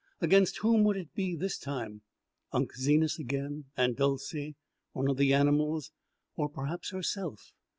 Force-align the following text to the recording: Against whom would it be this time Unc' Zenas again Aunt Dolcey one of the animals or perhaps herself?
Against 0.19 0.57
whom 0.57 0.83
would 0.85 0.97
it 0.97 1.13
be 1.13 1.35
this 1.35 1.59
time 1.59 2.01
Unc' 2.51 2.73
Zenas 2.73 3.19
again 3.19 3.65
Aunt 3.77 3.97
Dolcey 3.99 4.55
one 4.93 5.07
of 5.07 5.17
the 5.17 5.31
animals 5.31 5.91
or 6.35 6.49
perhaps 6.49 6.89
herself? 6.89 7.53